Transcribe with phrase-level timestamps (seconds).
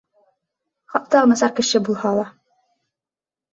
[0.95, 2.27] Хатта насар кеше булһа ла.